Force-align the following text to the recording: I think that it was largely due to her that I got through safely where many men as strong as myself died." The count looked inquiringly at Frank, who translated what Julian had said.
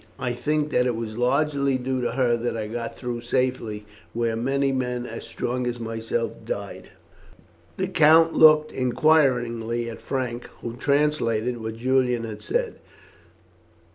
I 0.17 0.33
think 0.33 0.71
that 0.71 0.87
it 0.87 0.95
was 0.95 1.15
largely 1.15 1.77
due 1.77 2.01
to 2.01 2.13
her 2.13 2.35
that 2.35 2.57
I 2.57 2.65
got 2.65 2.97
through 2.97 3.21
safely 3.21 3.85
where 4.13 4.35
many 4.35 4.71
men 4.71 5.05
as 5.05 5.27
strong 5.27 5.67
as 5.67 5.79
myself 5.79 6.43
died." 6.43 6.89
The 7.77 7.87
count 7.87 8.33
looked 8.33 8.71
inquiringly 8.71 9.91
at 9.91 10.01
Frank, 10.01 10.45
who 10.61 10.75
translated 10.75 11.61
what 11.61 11.75
Julian 11.77 12.23
had 12.23 12.41
said. 12.41 12.79